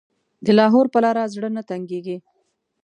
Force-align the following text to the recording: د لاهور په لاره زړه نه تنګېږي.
د 0.45 0.47
لاهور 0.59 0.85
په 0.93 0.99
لاره 1.03 1.23
زړه 1.33 1.49
نه 1.55 1.61
تنګېږي. 1.69 2.17